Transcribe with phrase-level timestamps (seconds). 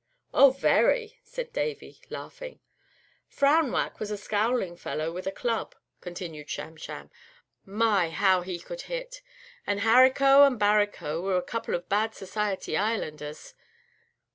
[0.33, 2.59] "Oh, very!" said Davy, laughing.
[3.27, 7.11] "Frown Whack was a scowling fellow with a club," continued Sham Sham.
[7.65, 8.09] "My!
[8.09, 9.21] how he could hit!
[9.67, 13.53] And Harico and Barico were a couple of bad Society Islanders.